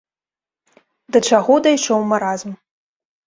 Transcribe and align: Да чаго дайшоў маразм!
Да 1.17 1.19
чаго 1.33 1.53
дайшоў 1.69 1.99
маразм! 2.13 2.57